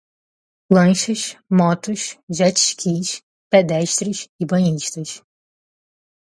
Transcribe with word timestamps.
lanchas, 0.75 1.21
motos, 1.57 2.05
jet-skis, 2.37 3.11
pedestres 3.51 4.19
e 4.41 4.45
banhistas 4.49 5.11